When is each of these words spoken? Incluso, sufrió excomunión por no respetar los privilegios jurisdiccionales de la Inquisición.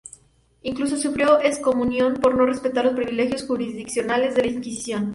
Incluso, 0.63 0.97
sufrió 0.97 1.39
excomunión 1.41 2.15
por 2.15 2.35
no 2.35 2.47
respetar 2.47 2.85
los 2.85 2.95
privilegios 2.95 3.43
jurisdiccionales 3.45 4.33
de 4.33 4.41
la 4.41 4.47
Inquisición. 4.51 5.09